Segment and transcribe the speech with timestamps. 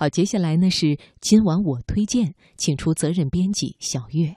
[0.00, 4.32] 好，接下来呢是今晚我推荐，请出责任编辑小月。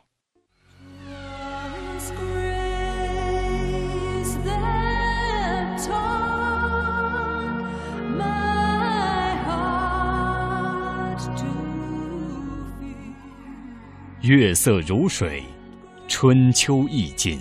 [14.21, 15.43] 月色如水，
[16.07, 17.39] 春秋意境。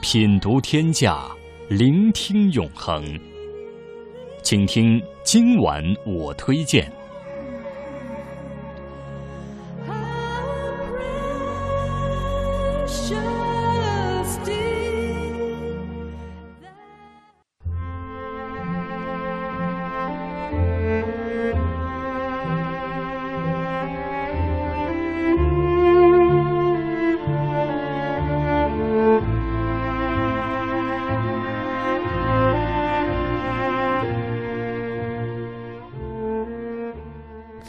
[0.00, 1.30] 品读天下，
[1.68, 3.04] 聆听永恒。
[4.42, 6.92] 请听今晚我推荐。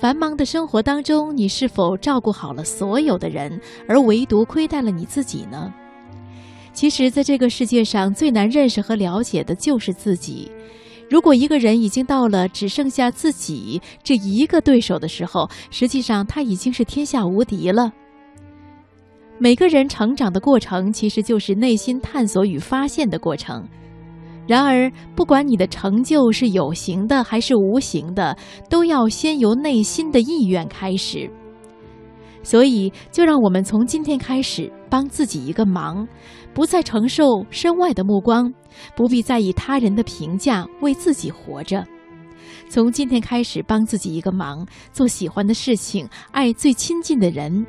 [0.06, 5.74] 繁忙的生活当中，你是否照顾好了所有的人，而唯独亏待了你自己呢？
[6.74, 10.52] 其实，在这个世界上最难认识和了解的就是自己。
[11.10, 17.92] 如果一个人已经到了只剩下自己这一个对手的时候，实际上他已经是天下无敌了。
[19.40, 23.68] 每个人成长的过程，其实就是内心探索与发现的过程。
[24.48, 28.38] 然而，不管你的成就是有形的还是无形的，
[28.70, 31.30] 都要先由内心的意愿开始。
[32.44, 36.08] 所以，就让我们从今天开始帮自己一个忙，
[36.54, 38.54] 不再承受身外的目光，
[38.96, 41.84] 不必在意他人的评价，为自己活着。
[42.70, 47.66] 从今天开始帮自己一个忙，做喜欢的事情，爱最亲近的人。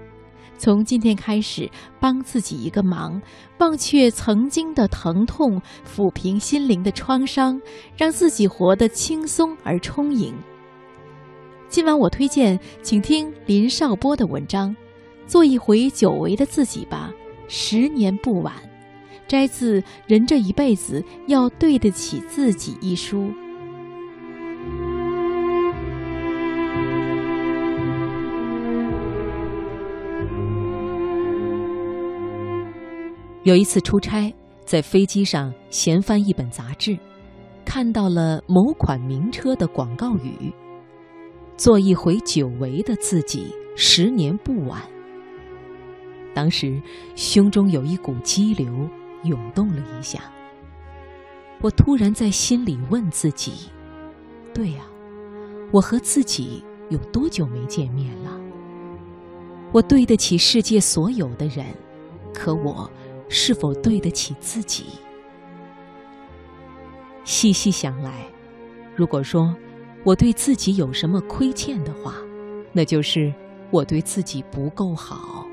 [0.59, 3.21] 从今天开始，帮自己一个忙，
[3.59, 7.61] 忘却曾经的疼痛，抚平心灵的创伤，
[7.97, 10.35] 让自己活得轻松而充盈。
[11.69, 14.71] 今晚我推荐，请听林少波的文章
[15.27, 17.13] 《做一回久违的自己吧》，
[17.49, 18.55] 十年不晚。
[19.29, 23.33] 摘自《人这一辈子要对得起自己》一书。
[33.47, 34.35] 有一次出差，
[34.65, 36.99] 在飞机上闲翻一本杂志，
[37.65, 40.53] 看到了某款名车的广告语
[41.57, 44.83] ：“做一回久违的自己，十年不晚。”
[46.35, 46.83] 当时
[47.15, 48.67] 胸中有一股激流
[49.23, 50.23] 涌动了一下，
[51.63, 53.71] 我突然在心里问自己
[54.53, 54.81] ：“对呀，
[55.71, 58.41] 我和自己有多久没见面了？
[59.71, 61.65] 我对得起世界所有的人，
[62.35, 62.91] 可我……”
[63.29, 64.87] 是否对得起自己？
[67.25, 68.25] 细细想来，
[68.95, 69.55] 如果说
[70.05, 72.15] 我对自己有什么亏欠的话，
[72.73, 73.35] 那就是
[73.73, 75.45] 我对自己不够好。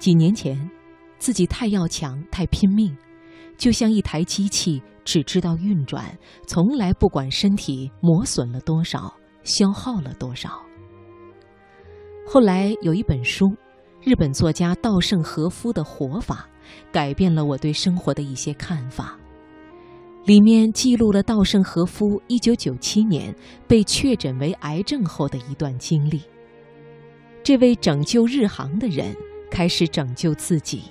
[0.00, 0.68] 几年前，
[1.18, 2.96] 自己太要强、太拼命，
[3.56, 9.14] 就像一台机器，只知道运转，从来不管身体磨损了多少、
[9.44, 10.60] 消耗了多少。
[12.26, 13.56] 后来有一本书。
[14.04, 16.48] 日本作家稻盛和夫的活法，
[16.90, 19.16] 改变了我对生活的一些看法。
[20.24, 23.34] 里面记录了稻盛和夫1997年
[23.68, 26.20] 被确诊为癌症后的一段经历。
[27.44, 29.16] 这位拯救日航的人
[29.48, 30.82] 开始拯救自己。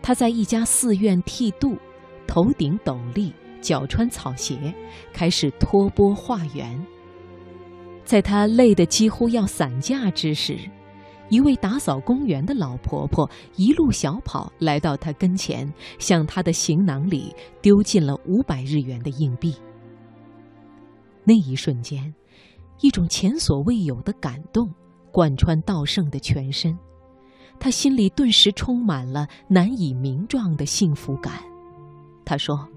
[0.00, 1.76] 他在一家寺院剃度，
[2.26, 4.74] 头顶斗笠，脚穿草鞋，
[5.12, 6.82] 开始托钵化缘。
[8.06, 10.58] 在他累得几乎要散架之时。
[11.28, 19.54] 一位打扫公园的老婆婆一路小跑来到他跟前，向他的行囊里丢进了五百日元的硬币。
[21.24, 22.14] 那一瞬间，
[22.80, 24.72] 一种前所未有的感动
[25.10, 26.78] 贯穿道圣的全身，
[27.58, 31.32] 他心里顿时充满了难以名状的幸福感。
[32.24, 32.68] 他说：“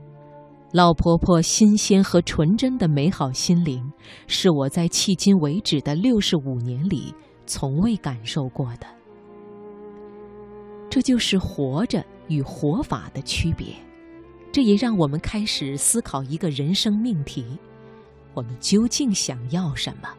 [0.73, 3.91] 老婆婆新鲜和纯真的美好心灵，
[4.25, 7.13] 是我在迄今为止的六十五年里。”
[7.49, 8.85] 从未感受过的，
[10.87, 13.73] 这就是活着与活法的区别。
[14.51, 17.43] 这也让我们开始思考一个人生命题：
[18.35, 20.09] 我们究竟想要什么？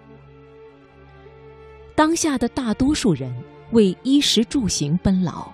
[1.94, 3.32] 当下的大多数人
[3.70, 5.48] 为衣食住行奔劳，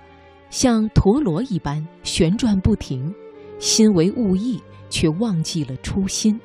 [0.49, 3.15] 像陀螺一般旋转不停，
[3.59, 4.59] 心为物役，
[4.89, 6.41] 却忘记了初心。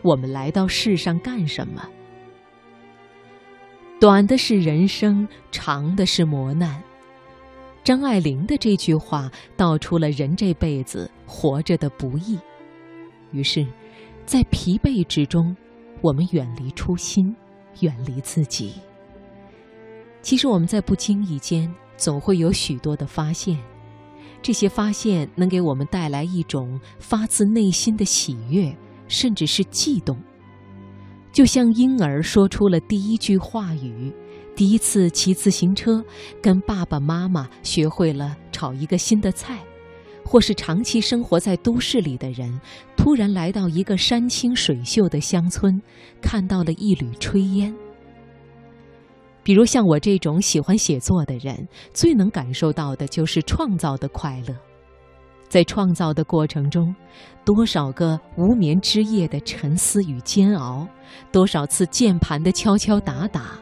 [0.00, 1.86] 我们来到世上干什么？
[4.04, 6.78] 短的是人生，长的是磨难。
[7.82, 12.38] 张爱玲的这句话道出了人这辈子活着的不易。
[13.32, 13.66] 于是，
[14.26, 15.56] 在疲惫之中，
[16.02, 17.34] 我们远离初心，
[17.80, 18.74] 远离自己。
[20.20, 23.56] 其实我们在不经意间，总会有许多的发现，
[24.42, 28.76] 这些发现能给我们带来一种发自内心的喜悦，
[29.08, 30.18] 甚至是悸动。
[31.34, 34.14] 就像婴儿说出了第一句话语，
[34.54, 36.00] 第一次骑自行车，
[36.40, 39.58] 跟爸爸妈妈学会了炒一个新的菜，
[40.24, 42.60] 或是长期生活在都市里的人，
[42.96, 45.82] 突然来到一个山清水秀的乡村，
[46.22, 47.74] 看到了一缕炊烟。
[49.42, 54.54] 比如像我这种喜欢写作的人，最能感受到的就是创造的快乐。
[55.54, 56.92] 在创造的过程中，
[57.44, 60.84] 多少个无眠之夜的沉思与煎熬，
[61.30, 63.52] 多少次键盘的敲敲打打，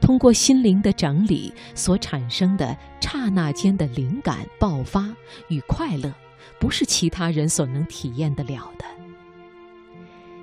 [0.00, 5.12] 通过心灵的整理所产生的刹那间的灵感爆发
[5.48, 6.14] 与快乐，
[6.60, 8.84] 不是其他人所能体验得了的。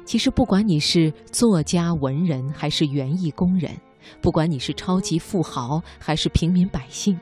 [0.03, 3.71] 其实，不管你是作家、文人，还是园艺工人，
[4.19, 7.17] 不管你是超级富豪，还是平民百姓。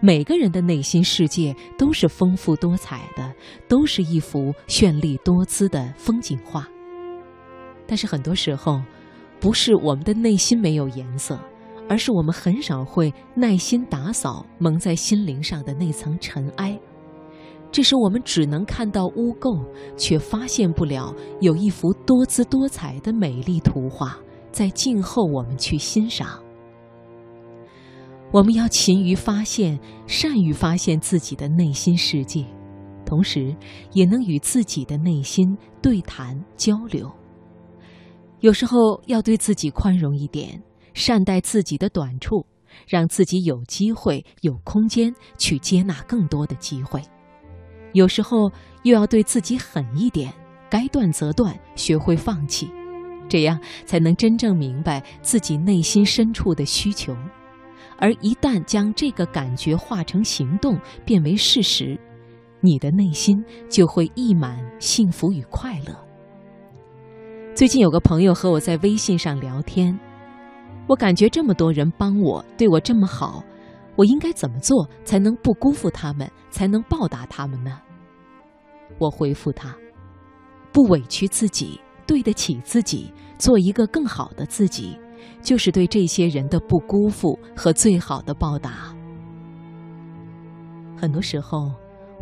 [0.00, 3.32] 每个人的内心世界都是丰富多彩的，
[3.66, 6.68] 都是一幅绚丽多姿的风景画。
[7.86, 8.82] 但是很多时候，
[9.40, 11.38] 不是我们的内心没有颜色，
[11.88, 16.78] 而是我们很少会耐心打扫蒙在心灵上的那层尘埃。
[17.72, 19.58] 这时我们只能看到污垢，
[19.96, 24.16] 却发现不了有一幅多姿多彩的美丽图画
[24.52, 26.42] 在静候我们去欣赏。
[28.32, 32.44] 我们要勤于发现，善于发现自己的内心世界，
[33.04, 33.54] 同时
[33.92, 37.10] 也能与自己的内心对谈交流。
[38.40, 40.62] 有时候要对自己宽容一点，
[40.92, 42.44] 善待自己的短处，
[42.86, 47.00] 让自己有机会、有空间去接纳更多的机会。
[47.92, 48.50] 有时候
[48.82, 50.30] 又要对自己狠一点，
[50.68, 52.68] 该断则断，学会放弃，
[53.28, 57.16] 这样才能真正明白自己内心深处的需求。
[57.98, 61.98] 而一旦将这个感觉化成行动，变为事实，
[62.60, 65.96] 你的内心就会溢满幸福与快乐。
[67.54, 69.98] 最近有个朋友和我在微信上聊天，
[70.86, 73.42] 我感觉这么多人帮我，对我这么好，
[73.96, 77.80] 我应该怎么做才能不辜负他们，才能报答他们呢？
[78.98, 79.74] 我回复他：
[80.70, 84.98] 不委屈自己，对得起自己，做一个更好的自己。
[85.42, 88.94] 就是对这些人的不辜负和最好的报答。
[90.96, 91.72] 很多时候，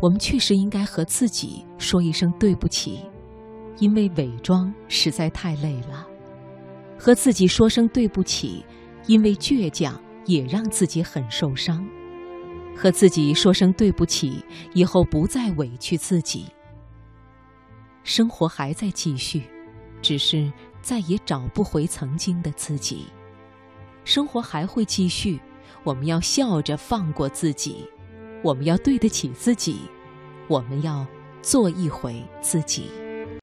[0.01, 2.99] 我们确实应该和自己说一声对不起，
[3.79, 6.05] 因为伪装实在太累了；
[6.99, 8.65] 和自己说声对不起，
[9.07, 11.85] 因为倔强也让自己很受伤；
[12.75, 14.43] 和自己说声对不起，
[14.73, 16.45] 以后不再委屈自己。
[18.03, 19.43] 生活还在继续，
[20.01, 20.51] 只是。
[20.85, 23.07] 再也找不回曾经的自己，
[24.03, 25.41] 生活还会继续。
[25.83, 27.89] 我们要笑着放过自己，
[28.43, 29.79] 我们要对得起自己，
[30.47, 31.03] 我们要
[31.41, 32.91] 做一回自己。